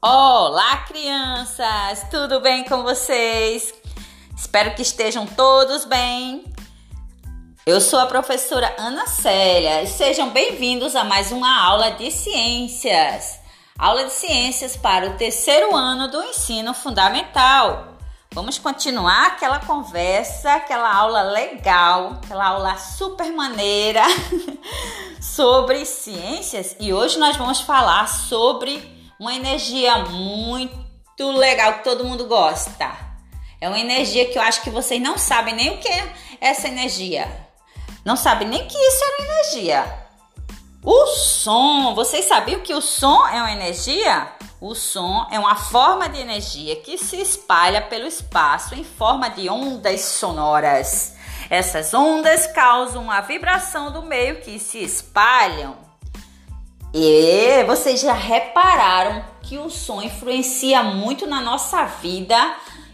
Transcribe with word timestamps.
Olá, 0.00 0.76
crianças! 0.86 2.06
Tudo 2.08 2.38
bem 2.38 2.62
com 2.62 2.84
vocês? 2.84 3.74
Espero 4.36 4.72
que 4.76 4.82
estejam 4.82 5.26
todos 5.26 5.84
bem. 5.84 6.44
Eu 7.66 7.80
sou 7.80 7.98
a 7.98 8.06
professora 8.06 8.72
Ana 8.78 9.08
Célia 9.08 9.82
e 9.82 9.88
sejam 9.88 10.30
bem-vindos 10.30 10.94
a 10.94 11.02
mais 11.02 11.32
uma 11.32 11.64
aula 11.64 11.90
de 11.90 12.12
ciências. 12.12 13.40
Aula 13.76 14.04
de 14.04 14.12
ciências 14.12 14.76
para 14.76 15.08
o 15.08 15.16
terceiro 15.16 15.74
ano 15.74 16.06
do 16.06 16.22
ensino 16.22 16.72
fundamental. 16.74 17.98
Vamos 18.30 18.56
continuar 18.56 19.26
aquela 19.26 19.58
conversa, 19.58 20.52
aquela 20.52 20.94
aula 20.94 21.22
legal, 21.22 22.20
aquela 22.22 22.46
aula 22.46 22.76
super 22.76 23.32
maneira 23.32 24.04
sobre 25.20 25.84
ciências 25.84 26.76
e 26.78 26.92
hoje 26.92 27.18
nós 27.18 27.36
vamos 27.36 27.62
falar 27.62 28.06
sobre 28.06 28.96
uma 29.18 29.34
energia 29.34 29.98
muito 30.04 31.32
legal 31.32 31.74
que 31.74 31.84
todo 31.84 32.04
mundo 32.04 32.26
gosta. 32.26 32.90
É 33.60 33.68
uma 33.68 33.80
energia 33.80 34.26
que 34.26 34.38
eu 34.38 34.42
acho 34.42 34.62
que 34.62 34.70
vocês 34.70 35.02
não 35.02 35.18
sabem 35.18 35.54
nem 35.54 35.70
o 35.70 35.78
que 35.78 35.88
é 35.88 36.12
essa 36.40 36.68
energia. 36.68 37.28
Não 38.04 38.16
sabem 38.16 38.46
nem 38.46 38.66
que 38.66 38.78
isso 38.78 39.04
era 39.04 39.28
energia. 39.28 40.08
O 40.84 41.06
som, 41.08 41.94
vocês 41.94 42.24
sabiam 42.26 42.60
que 42.60 42.72
o 42.72 42.80
som 42.80 43.26
é 43.26 43.40
uma 43.40 43.52
energia? 43.52 44.32
O 44.60 44.74
som 44.74 45.26
é 45.30 45.38
uma 45.38 45.56
forma 45.56 46.08
de 46.08 46.20
energia 46.20 46.76
que 46.76 46.96
se 46.96 47.20
espalha 47.20 47.82
pelo 47.82 48.06
espaço 48.06 48.74
em 48.74 48.84
forma 48.84 49.28
de 49.28 49.48
ondas 49.48 50.00
sonoras. 50.02 51.16
Essas 51.50 51.92
ondas 51.92 52.46
causam 52.48 53.02
uma 53.02 53.20
vibração 53.20 53.90
do 53.90 54.02
meio 54.02 54.40
que 54.40 54.58
se 54.58 54.78
espalham. 54.78 55.87
E 56.92 57.64
vocês 57.64 58.00
já 58.00 58.14
repararam 58.14 59.24
que 59.42 59.58
o 59.58 59.68
som 59.68 60.00
influencia 60.00 60.82
muito 60.82 61.26
na 61.26 61.40
nossa 61.40 61.84
vida 61.84 62.36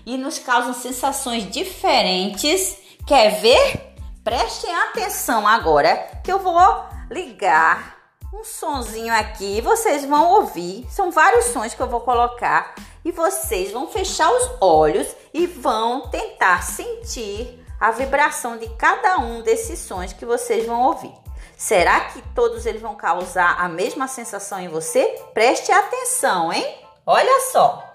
e 0.04 0.16
nos 0.16 0.38
causa 0.38 0.72
sensações 0.72 1.48
diferentes. 1.50 2.76
Quer 3.06 3.40
ver? 3.40 3.94
Prestem 4.24 4.74
atenção 4.74 5.46
agora 5.46 5.96
que 6.24 6.32
eu 6.32 6.38
vou 6.38 6.84
ligar 7.10 7.94
um 8.32 8.42
sonzinho 8.42 9.14
aqui, 9.14 9.60
vocês 9.60 10.04
vão 10.04 10.28
ouvir. 10.32 10.84
São 10.90 11.10
vários 11.12 11.46
sons 11.46 11.72
que 11.72 11.80
eu 11.80 11.86
vou 11.86 12.00
colocar 12.00 12.74
e 13.04 13.12
vocês 13.12 13.70
vão 13.70 13.86
fechar 13.86 14.30
os 14.30 14.50
olhos 14.60 15.06
e 15.32 15.46
vão 15.46 16.08
tentar 16.08 16.62
sentir 16.62 17.64
a 17.78 17.92
vibração 17.92 18.56
de 18.56 18.68
cada 18.70 19.18
um 19.18 19.42
desses 19.42 19.78
sons 19.78 20.12
que 20.12 20.24
vocês 20.24 20.66
vão 20.66 20.82
ouvir. 20.82 21.23
Será 21.64 21.98
que 22.00 22.20
todos 22.34 22.66
eles 22.66 22.82
vão 22.82 22.94
causar 22.94 23.58
a 23.58 23.70
mesma 23.70 24.06
sensação 24.06 24.60
em 24.60 24.68
você? 24.68 25.02
Preste 25.32 25.72
atenção, 25.72 26.52
hein? 26.52 26.78
Olha 27.06 27.40
só. 27.52 27.93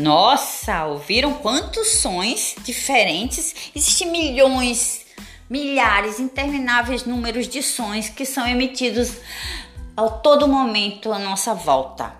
Nossa, 0.00 0.86
ouviram 0.86 1.34
quantos 1.34 2.00
sons 2.00 2.54
diferentes? 2.64 3.70
Existem 3.76 4.10
milhões, 4.10 5.04
milhares, 5.48 6.18
intermináveis 6.18 7.04
números 7.04 7.46
de 7.46 7.62
sons 7.62 8.08
que 8.08 8.24
são 8.24 8.48
emitidos 8.48 9.18
a 9.94 10.08
todo 10.08 10.48
momento 10.48 11.12
à 11.12 11.18
nossa 11.18 11.52
volta. 11.52 12.16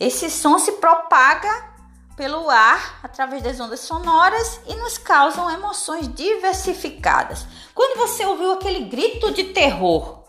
Esse 0.00 0.30
som 0.30 0.58
se 0.58 0.72
propaga 0.72 1.72
pelo 2.16 2.48
ar 2.48 3.00
através 3.02 3.42
das 3.42 3.60
ondas 3.60 3.80
sonoras 3.80 4.60
e 4.66 4.74
nos 4.76 4.96
causam 4.96 5.50
emoções 5.50 6.08
diversificadas. 6.08 7.46
Quando 7.74 7.98
você 7.98 8.24
ouviu 8.24 8.52
aquele 8.52 8.86
grito 8.86 9.30
de 9.32 9.44
terror, 9.44 10.24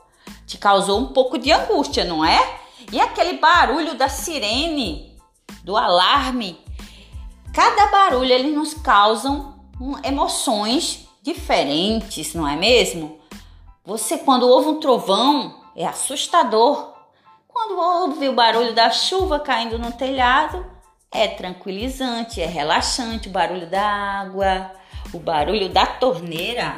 te 0.46 0.58
causou 0.58 1.00
um 1.00 1.14
pouco 1.14 1.38
de 1.38 1.50
angústia, 1.50 2.04
não 2.04 2.26
é? 2.26 2.60
E 2.92 3.00
aquele 3.00 3.38
barulho 3.38 3.96
da 3.96 4.10
sirene, 4.10 5.18
do 5.64 5.78
alarme, 5.78 6.63
Cada 7.54 7.86
barulho 7.86 8.32
ele 8.32 8.50
nos 8.50 8.74
causam 8.74 9.54
emoções 10.04 11.08
diferentes, 11.22 12.34
não 12.34 12.48
é 12.48 12.56
mesmo? 12.56 13.20
Você 13.86 14.18
quando 14.18 14.48
ouve 14.48 14.70
um 14.70 14.80
trovão 14.80 15.62
é 15.76 15.86
assustador. 15.86 16.94
Quando 17.48 17.78
ouve 17.80 18.28
o 18.28 18.34
barulho 18.34 18.74
da 18.74 18.90
chuva 18.90 19.40
caindo 19.40 19.78
no 19.78 19.92
telhado 19.92 20.66
é 21.12 21.28
tranquilizante, 21.28 22.42
é 22.42 22.48
relaxante. 22.48 23.30
O 23.30 23.32
barulho 23.32 23.70
da 23.70 23.88
água, 23.88 24.72
o 25.14 25.20
barulho 25.20 25.70
da 25.70 25.86
torneira 25.86 26.76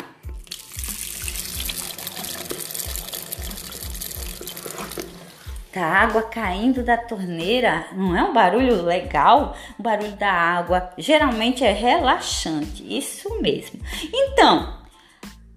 da 5.75 5.86
água 5.86 6.24
caindo 6.24 6.81
da 6.81 6.96
torneira, 6.96 7.86
não 7.91 8.16
é 8.16 8.24
um 8.24 8.31
barulho 8.31 8.81
legal? 8.81 9.53
O 9.78 9.84
barulho 9.84 10.13
da 10.13 10.31
água 10.31 10.90
geralmente 10.97 11.66
é 11.66 11.74
relaxante, 11.74 12.81
isso 12.97 13.30
mesmo. 13.41 13.81
Então, 14.14 14.74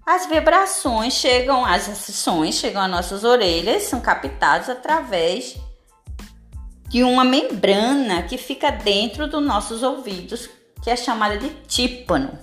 as 0.05 0.25
vibrações 0.25 1.13
chegam, 1.13 1.65
as 1.65 1.83
sons 1.83 2.55
chegam 2.55 2.81
às 2.81 2.91
nossas 2.91 3.23
orelhas, 3.23 3.83
são 3.83 4.01
captados 4.01 4.67
através 4.67 5.55
de 6.89 7.01
uma 7.01 7.23
membrana 7.23 8.23
que 8.23 8.37
fica 8.37 8.71
dentro 8.71 9.25
dos 9.25 9.41
nossos 9.41 9.83
ouvidos, 9.83 10.49
que 10.83 10.89
é 10.89 10.97
chamada 10.97 11.37
de 11.37 11.49
tímpano. 11.65 12.37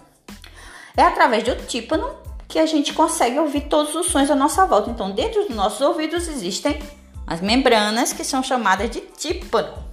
É 0.97 1.03
através 1.03 1.42
do 1.42 1.54
tímpano 1.66 2.09
que 2.48 2.59
a 2.59 2.65
gente 2.65 2.94
consegue 2.94 3.38
ouvir 3.38 3.62
todos 3.62 3.94
os 3.94 4.06
sons 4.06 4.31
à 4.31 4.34
nossa 4.34 4.65
volta. 4.65 4.88
Então, 4.88 5.10
dentro 5.10 5.44
dos 5.44 5.54
nossos 5.54 5.82
ouvidos 5.82 6.26
existem 6.26 6.78
as 7.26 7.41
membranas 7.41 8.12
que 8.12 8.22
são 8.22 8.42
chamadas 8.42 8.91
de 8.91 9.00
tímpano. 9.00 9.84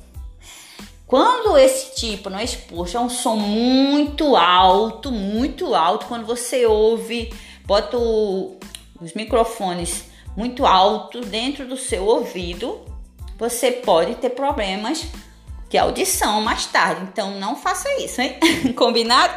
Quando 1.08 1.58
esse 1.58 1.96
tímpano 1.96 2.38
é 2.38 2.44
exposto 2.44 2.98
a 2.98 3.02
um 3.02 3.10
som 3.10 3.36
muito 3.36 4.36
alto, 4.36 5.12
muito 5.12 5.76
alto, 5.76 6.06
quando 6.08 6.26
você 6.26 6.66
ouve, 6.66 7.34
bota 7.66 7.98
o, 7.98 8.58
os 9.00 9.14
microfones 9.14 10.06
muito 10.36 10.66
alto 10.66 11.22
dentro 11.22 11.68
do 11.68 11.78
seu 11.78 12.06
ouvido, 12.06 12.82
você 13.38 13.72
pode 13.72 14.16
ter 14.16 14.32
problemas 14.32 15.06
de 15.70 15.78
audição 15.78 16.42
mais 16.42 16.66
tarde. 16.66 17.02
Então 17.12 17.40
não 17.40 17.56
faça 17.56 17.90
isso, 18.02 18.22
hein? 18.22 18.38
Combinado? 18.76 19.34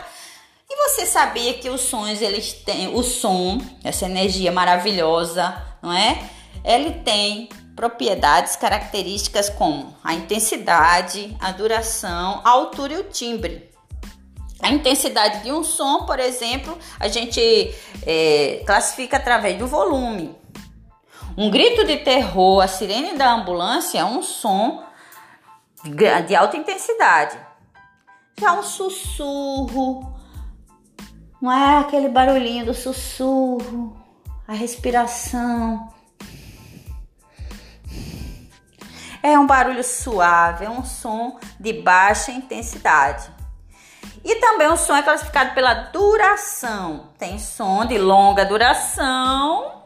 E 0.69 0.77
você 0.89 1.07
sabia 1.07 1.55
que 1.55 1.69
os 1.71 1.83
sons 1.83 2.21
eles 2.21 2.53
têm 2.53 2.89
o 2.95 3.03
som, 3.03 3.61
essa 3.85 4.07
energia 4.07 4.51
maravilhosa, 4.51 5.57
não 5.83 5.93
é? 5.93 6.29
Ele 6.65 6.91
tem 7.05 7.49
propriedades 7.77 8.57
características 8.57 9.51
como 9.51 9.95
a 10.03 10.15
intensidade, 10.15 11.37
a 11.39 11.53
duração, 11.53 12.41
a 12.43 12.51
altura 12.51 12.95
e 12.95 12.99
o 12.99 13.05
timbre. 13.05 13.71
A 14.63 14.71
intensidade 14.71 15.43
de 15.43 15.53
um 15.53 15.63
som, 15.63 16.07
por 16.07 16.19
exemplo, 16.19 16.77
a 16.99 17.07
gente 17.07 17.41
é, 18.07 18.63
classifica 18.67 19.19
através 19.19 19.59
do 19.59 19.67
volume. 19.67 20.35
Um 21.37 21.51
grito 21.51 21.85
de 21.85 21.99
terror, 21.99 22.63
a 22.63 22.67
sirene 22.67 23.19
da 23.19 23.31
ambulância 23.35 23.99
é 23.99 24.05
um 24.05 24.23
som 24.23 24.83
de 26.27 26.35
alta 26.35 26.57
intensidade. 26.57 27.39
Já 28.41 28.55
um 28.55 28.63
sussurro, 28.63 30.15
não 31.41 31.53
é 31.53 31.79
aquele 31.79 32.09
barulhinho 32.09 32.65
do 32.65 32.75
sussurro, 32.75 33.95
a 34.49 34.55
respiração, 34.55 35.93
É 39.27 39.37
um 39.37 39.45
barulho 39.45 39.83
suave, 39.83 40.67
é 40.67 40.71
um 40.71 40.85
som 40.85 41.37
de 41.59 41.73
baixa 41.73 42.31
intensidade. 42.31 43.29
E 44.25 44.37
também 44.37 44.69
o 44.69 44.77
som 44.77 44.95
é 44.95 45.03
classificado 45.03 45.53
pela 45.53 45.75
duração. 45.75 47.09
Tem 47.19 47.37
som 47.37 47.85
de 47.85 47.99
longa 47.99 48.45
duração. 48.45 49.83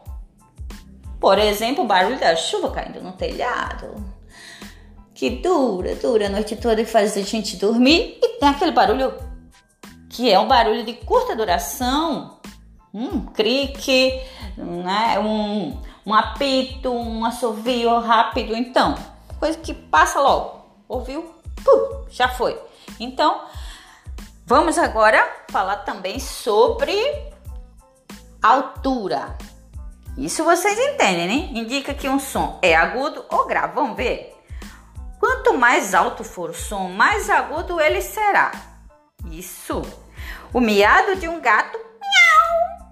Por 1.19 1.39
exemplo, 1.39 1.83
o 1.83 1.87
barulho 1.87 2.19
da 2.19 2.35
chuva 2.35 2.69
caindo 2.69 3.01
no 3.01 3.13
telhado. 3.13 3.95
Que 5.11 5.31
dura, 5.31 5.95
dura 5.95 6.27
a 6.27 6.29
noite 6.29 6.55
toda 6.55 6.79
e 6.79 6.85
faz 6.85 7.17
a 7.17 7.21
gente 7.23 7.57
dormir. 7.57 8.19
E 8.21 8.37
tem 8.37 8.47
aquele 8.47 8.71
barulho 8.71 9.11
que 10.07 10.31
é 10.31 10.39
um 10.39 10.47
barulho 10.47 10.85
de 10.85 10.93
curta 10.93 11.35
duração. 11.35 12.37
Um 12.93 13.21
crique, 13.21 14.21
né? 14.55 15.17
um, 15.17 15.81
um 16.05 16.13
apito, 16.13 16.91
um 16.91 17.25
assovio 17.25 17.97
rápido. 18.01 18.55
Então, 18.55 18.93
coisa 19.41 19.57
que 19.57 19.73
passa 19.73 20.21
logo. 20.21 20.65
Ouviu? 20.87 21.35
Puh, 21.65 22.05
já 22.09 22.29
foi. 22.29 22.57
Então, 22.97 23.41
Vamos 24.51 24.77
agora 24.77 25.25
falar 25.49 25.77
também 25.77 26.19
sobre 26.19 26.93
altura. 28.43 29.37
Isso 30.17 30.43
vocês 30.43 30.77
entendem, 30.77 31.25
né? 31.25 31.57
Indica 31.57 31.93
que 31.93 32.09
um 32.09 32.19
som 32.19 32.59
é 32.61 32.75
agudo 32.75 33.23
ou 33.29 33.47
grave. 33.47 33.73
Vamos 33.73 33.95
ver? 33.95 34.35
Quanto 35.17 35.57
mais 35.57 35.95
alto 35.95 36.25
for 36.25 36.49
o 36.49 36.53
som, 36.53 36.89
mais 36.89 37.29
agudo 37.29 37.79
ele 37.79 38.01
será. 38.01 38.51
Isso. 39.31 39.81
O 40.53 40.59
miado 40.59 41.15
de 41.15 41.29
um 41.29 41.39
gato 41.39 41.77
miau, 41.77 42.89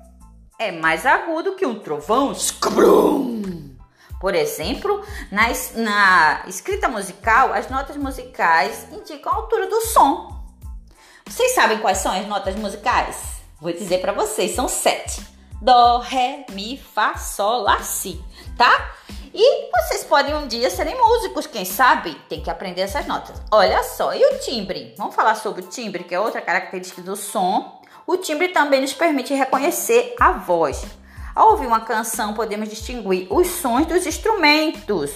é 0.58 0.72
mais 0.72 1.06
agudo 1.06 1.58
que 1.58 1.66
um 1.66 1.78
trovão. 1.78 2.34
Scabrum. 2.34 3.69
Por 4.20 4.36
exemplo, 4.36 5.04
na, 5.32 5.48
na 5.76 6.44
escrita 6.48 6.90
musical, 6.90 7.54
as 7.54 7.70
notas 7.70 7.96
musicais 7.96 8.88
indicam 8.92 9.32
a 9.32 9.36
altura 9.36 9.68
do 9.68 9.82
som. 9.82 10.44
Vocês 11.26 11.54
sabem 11.54 11.80
quais 11.80 12.00
são 12.00 12.12
as 12.12 12.28
notas 12.28 12.56
musicais? 12.56 13.40
Vou 13.62 13.72
dizer 13.72 14.00
para 14.00 14.12
vocês, 14.12 14.56
são 14.56 14.68
sete. 14.68 15.22
Dó, 15.62 16.00
Ré, 16.00 16.46
Mi, 16.52 16.78
Fá, 16.78 17.18
Sol, 17.18 17.62
Lá, 17.62 17.82
Si, 17.84 18.22
tá? 18.58 18.92
E 19.34 19.70
vocês 19.72 20.04
podem 20.04 20.34
um 20.34 20.48
dia 20.48 20.70
serem 20.70 20.98
músicos, 20.98 21.46
quem 21.46 21.64
sabe? 21.64 22.16
Tem 22.28 22.42
que 22.42 22.50
aprender 22.50 22.82
essas 22.82 23.06
notas. 23.06 23.42
Olha 23.52 23.84
só, 23.84 24.14
e 24.14 24.24
o 24.24 24.40
timbre? 24.40 24.96
Vamos 24.98 25.14
falar 25.14 25.36
sobre 25.36 25.62
o 25.62 25.68
timbre, 25.68 26.04
que 26.04 26.16
é 26.16 26.20
outra 26.20 26.42
característica 26.42 27.02
do 27.02 27.16
som. 27.16 27.82
O 28.08 28.18
timbre 28.18 28.50
também 28.50 28.82
nos 28.82 28.94
permite 28.94 29.34
reconhecer 29.34 30.16
a 30.20 30.32
voz. 30.32 30.84
Ao 31.40 31.52
ouvir 31.52 31.68
uma 31.68 31.80
canção, 31.80 32.34
podemos 32.34 32.68
distinguir 32.68 33.26
os 33.32 33.48
sons 33.48 33.86
dos 33.86 34.06
instrumentos, 34.06 35.10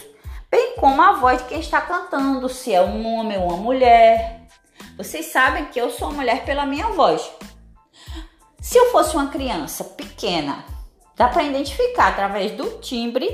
bem 0.50 0.78
como 0.78 1.02
a 1.02 1.12
voz 1.20 1.42
de 1.42 1.50
quem 1.50 1.60
está 1.60 1.81
cantando, 1.81 2.48
se 2.48 2.74
é 2.74 2.81
um 2.81 3.06
homem 3.06 3.38
ou 3.38 3.48
uma 3.48 3.58
mulher. 3.58 4.48
Vocês 4.96 5.25
sabem 5.25 5.66
que 5.66 5.81
eu 5.81 5.90
sou 5.90 6.14
mulher 6.14 6.46
pela 6.46 6.66
minha 6.66 6.88
voz. 6.92 7.30
Se 8.62 8.78
eu 8.78 8.90
fosse 8.90 9.18
uma 9.18 9.28
criança 9.28 9.84
pequena, 9.84 10.64
dá 11.18 11.28
para 11.28 11.44
identificar 11.44 12.08
através 12.08 12.54
do 12.54 12.80
timbre 12.80 13.28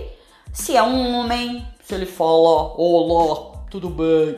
se 0.51 0.75
é 0.75 0.81
um 0.81 1.13
homem, 1.13 1.63
se 1.83 1.93
ele 1.93 2.07
fala 2.07 2.73
olá, 2.75 3.65
tudo 3.69 3.87
bem. 3.91 4.35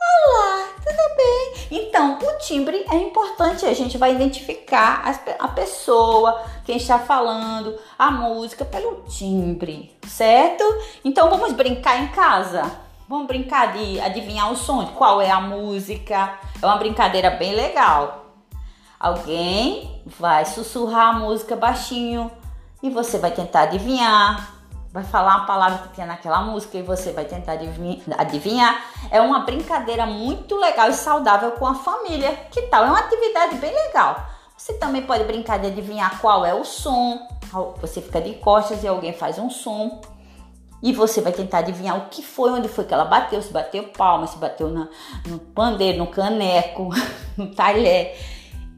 Olá, 0.00 0.68
tudo 0.76 1.16
bem. 1.16 1.37
Então, 1.70 2.18
o 2.18 2.38
timbre 2.38 2.84
é 2.90 2.96
importante, 2.96 3.66
a 3.66 3.74
gente 3.74 3.98
vai 3.98 4.14
identificar 4.14 5.02
a 5.38 5.48
pessoa, 5.48 6.42
quem 6.64 6.76
está 6.76 6.98
falando, 6.98 7.78
a 7.98 8.10
música 8.10 8.64
pelo 8.64 9.02
timbre, 9.08 9.94
certo? 10.06 10.64
Então, 11.04 11.28
vamos 11.28 11.52
brincar 11.52 12.02
em 12.02 12.08
casa. 12.08 12.62
Vamos 13.08 13.26
brincar 13.26 13.72
de 13.72 13.98
adivinhar 14.00 14.52
o 14.52 14.56
som, 14.56 14.84
de 14.84 14.92
qual 14.92 15.20
é 15.20 15.30
a 15.30 15.40
música. 15.40 16.38
É 16.60 16.66
uma 16.66 16.76
brincadeira 16.76 17.30
bem 17.30 17.54
legal. 17.54 18.26
Alguém 19.00 20.02
vai 20.04 20.44
sussurrar 20.44 21.14
a 21.14 21.18
música 21.18 21.56
baixinho 21.56 22.30
e 22.82 22.90
você 22.90 23.18
vai 23.18 23.30
tentar 23.30 23.62
adivinhar. 23.62 24.57
Vai 24.98 25.04
falar 25.04 25.36
uma 25.36 25.46
palavra 25.46 25.78
que 25.78 25.94
tem 25.94 26.04
naquela 26.04 26.40
música 26.40 26.76
e 26.76 26.82
você 26.82 27.12
vai 27.12 27.24
tentar 27.24 27.56
adivinhar. 28.18 28.84
É 29.12 29.20
uma 29.20 29.38
brincadeira 29.44 30.04
muito 30.04 30.56
legal 30.56 30.88
e 30.88 30.92
saudável 30.92 31.52
com 31.52 31.64
a 31.66 31.74
família. 31.76 32.34
Que 32.50 32.62
tal? 32.62 32.84
É 32.84 32.88
uma 32.88 32.98
atividade 32.98 33.54
bem 33.58 33.72
legal. 33.72 34.26
Você 34.56 34.74
também 34.74 35.02
pode 35.02 35.22
brincar 35.22 35.60
de 35.60 35.68
adivinhar 35.68 36.20
qual 36.20 36.44
é 36.44 36.52
o 36.52 36.64
som. 36.64 37.28
Você 37.80 38.02
fica 38.02 38.20
de 38.20 38.34
costas 38.34 38.82
e 38.82 38.88
alguém 38.88 39.12
faz 39.12 39.38
um 39.38 39.48
som. 39.48 40.00
E 40.82 40.92
você 40.92 41.20
vai 41.20 41.30
tentar 41.30 41.58
adivinhar 41.58 41.96
o 41.96 42.08
que 42.08 42.20
foi, 42.20 42.50
onde 42.50 42.66
foi 42.66 42.84
que 42.84 42.92
ela 42.92 43.04
bateu, 43.04 43.40
se 43.40 43.52
bateu 43.52 43.84
palma, 43.84 44.26
se 44.26 44.36
bateu 44.36 44.68
na, 44.68 44.88
no 45.26 45.38
pandeiro, 45.38 45.98
no 45.98 46.08
caneco, 46.08 46.90
no 47.38 47.54
talher. 47.54 48.18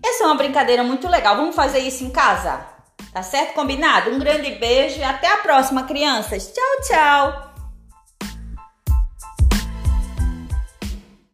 Essa 0.04 0.24
é 0.24 0.26
uma 0.26 0.36
brincadeira 0.36 0.84
muito 0.84 1.08
legal. 1.08 1.34
Vamos 1.34 1.56
fazer 1.56 1.78
isso 1.78 2.04
em 2.04 2.10
casa? 2.10 2.69
Tá 3.12 3.22
certo? 3.22 3.54
Combinado? 3.54 4.10
Um 4.10 4.18
grande 4.18 4.52
beijo 4.52 5.00
e 5.00 5.04
até 5.04 5.28
a 5.28 5.38
próxima, 5.38 5.82
crianças. 5.82 6.52
Tchau, 6.52 6.80
tchau! 6.86 7.49